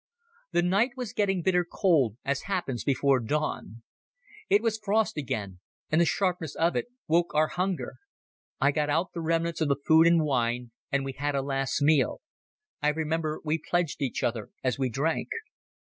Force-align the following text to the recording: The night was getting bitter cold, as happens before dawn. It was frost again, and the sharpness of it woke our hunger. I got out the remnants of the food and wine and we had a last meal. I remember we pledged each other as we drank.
The 0.51 0.63
night 0.63 0.93
was 0.97 1.13
getting 1.13 1.43
bitter 1.43 1.63
cold, 1.63 2.17
as 2.25 2.41
happens 2.49 2.83
before 2.83 3.19
dawn. 3.19 3.83
It 4.49 4.63
was 4.63 4.79
frost 4.79 5.15
again, 5.15 5.59
and 5.91 6.01
the 6.01 6.05
sharpness 6.05 6.55
of 6.55 6.75
it 6.75 6.87
woke 7.07 7.35
our 7.35 7.49
hunger. 7.49 7.97
I 8.59 8.71
got 8.71 8.89
out 8.89 9.13
the 9.13 9.21
remnants 9.21 9.61
of 9.61 9.67
the 9.67 9.75
food 9.85 10.07
and 10.07 10.23
wine 10.23 10.71
and 10.91 11.05
we 11.05 11.11
had 11.13 11.35
a 11.35 11.43
last 11.43 11.83
meal. 11.83 12.19
I 12.81 12.87
remember 12.87 13.41
we 13.43 13.59
pledged 13.59 14.01
each 14.01 14.23
other 14.23 14.49
as 14.63 14.79
we 14.79 14.89
drank. 14.89 15.27